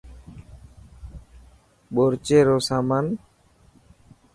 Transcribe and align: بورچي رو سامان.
بورچي 1.93 2.39
رو 2.47 2.57
سامان. 2.67 3.05